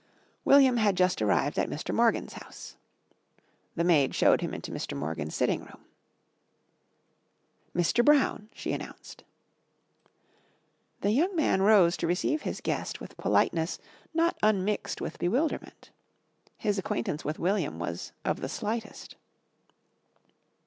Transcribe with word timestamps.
William 0.43 0.77
had 0.77 0.97
just 0.97 1.21
arrived 1.21 1.59
at 1.59 1.69
Mr. 1.69 1.93
Morgan's 1.93 2.33
house. 2.33 2.75
The 3.75 3.83
maid 3.83 4.15
showed 4.15 4.41
him 4.41 4.51
into 4.51 4.71
Mr. 4.71 4.97
Morgan's 4.97 5.35
sitting 5.35 5.59
room. 5.59 5.85
"Mr. 7.75 8.03
Brown," 8.03 8.49
she 8.51 8.73
announced. 8.73 9.23
The 11.01 11.11
young 11.11 11.35
man 11.35 11.61
rose 11.61 11.95
to 11.97 12.07
receive 12.07 12.41
his 12.41 12.61
guest 12.61 12.99
with 12.99 13.15
politeness 13.17 13.77
not 14.11 14.39
unmixed 14.41 15.01
with 15.01 15.19
bewilderment. 15.19 15.91
His 16.57 16.79
acquaintance 16.79 17.23
with 17.23 17.37
William 17.37 17.77
was 17.77 18.11
of 18.25 18.41
the 18.41 18.49
slightest. 18.49 19.17